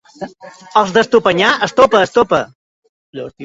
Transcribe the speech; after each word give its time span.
Els 0.81 0.93
d'Estopanyà, 0.95 1.51
estopa, 1.69 2.03
estopa. 2.09 2.43